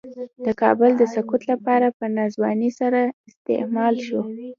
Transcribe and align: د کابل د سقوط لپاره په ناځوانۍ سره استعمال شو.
د 0.45 0.47
کابل 0.61 0.91
د 0.97 1.03
سقوط 1.13 1.41
لپاره 1.51 1.87
په 1.97 2.05
ناځوانۍ 2.15 2.71
سره 2.79 2.99
استعمال 3.29 3.95
شو. 4.05 4.21